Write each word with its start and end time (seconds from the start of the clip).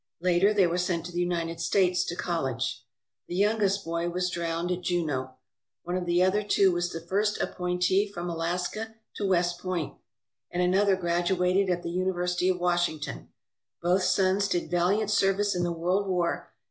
Later 0.19 0.51
they 0.51 0.65
were 0.65 0.79
sent 0.79 1.05
to 1.05 1.11
the 1.11 1.19
United 1.19 1.59
States 1.59 2.03
to 2.05 2.15
college. 2.15 2.83
The 3.27 3.35
youngest 3.35 3.85
boy 3.85 4.09
was 4.09 4.31
drowned 4.31 4.71
at 4.71 4.81
Juneau. 4.81 5.35
One 5.83 5.95
of 5.95 6.07
the 6.07 6.23
other 6.23 6.41
two 6.41 6.71
was 6.71 6.89
the 6.91 7.01
first 7.05 7.39
appointee 7.39 8.07
from 8.11 8.27
Alaska 8.27 8.95
to 9.17 9.27
West 9.27 9.59
Point, 9.59 9.93
and 10.49 10.63
another 10.63 10.95
graduated 10.95 11.69
at 11.69 11.83
the 11.83 11.91
University 11.91 12.49
of 12.49 12.59
Wash 12.59 12.87
ington, 12.89 13.27
Both 13.79 14.01
sons 14.01 14.47
did 14.47 14.71
valiant 14.71 15.11
service 15.11 15.53
in 15.55 15.61
the 15.61 15.71
World 15.71 16.07
War. 16.07 16.49